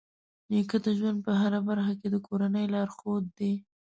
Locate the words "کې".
1.99-2.07